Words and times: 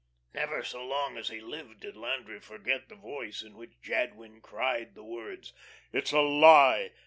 Never 0.33 0.63
so 0.63 0.83
long 0.83 1.15
as 1.17 1.27
he 1.27 1.39
lived 1.39 1.81
did 1.81 1.95
Landry 1.95 2.39
forget 2.39 2.89
the 2.89 2.95
voice 2.95 3.43
in 3.43 3.55
which 3.55 3.79
Jadwin 3.83 4.41
cried 4.41 4.95
the 4.95 5.03
words: 5.03 5.53
"It's 5.93 6.11
a 6.11 6.21
lie! 6.21 6.91